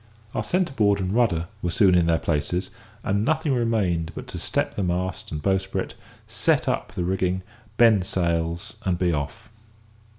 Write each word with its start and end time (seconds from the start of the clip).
Our 0.33 0.43
centre 0.43 0.73
board 0.73 0.99
and 0.99 1.13
rudder 1.13 1.47
were 1.61 1.69
soon 1.69 1.93
in 1.93 2.07
their 2.07 2.17
places, 2.17 2.71
and 3.03 3.23
nothing 3.23 3.53
remained 3.53 4.13
but 4.15 4.25
to 4.29 4.39
step 4.39 4.73
the 4.73 4.81
mast 4.81 5.31
and 5.31 5.43
bowsprit, 5.43 5.93
set 6.27 6.67
up 6.67 6.93
the 6.93 7.03
rigging, 7.03 7.43
bend 7.77 8.07
sails, 8.07 8.77
and 8.83 8.97
be 8.97 9.13
off. 9.13 9.47